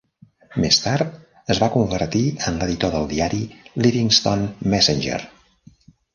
Més 0.61 0.77
tard, 0.85 1.11
es 1.55 1.59
va 1.63 1.69
convertir 1.75 2.21
en 2.47 2.57
l'editor 2.63 2.95
del 2.97 3.07
diari 3.13 3.43
"Livingston 3.83 4.43
Messenger". 4.75 5.23